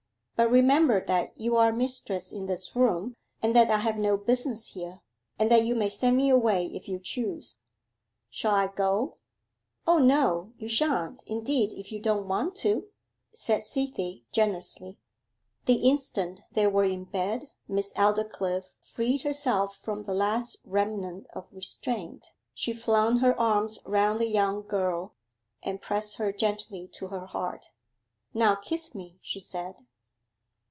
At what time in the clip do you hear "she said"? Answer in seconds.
29.21-29.75